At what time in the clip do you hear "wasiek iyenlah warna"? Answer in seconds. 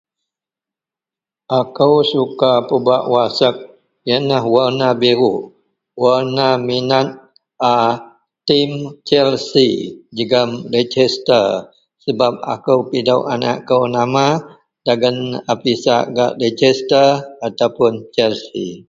3.13-4.89